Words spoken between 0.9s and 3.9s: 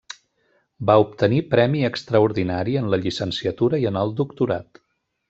obtenir Premi Extraordinari en la Llicenciatura i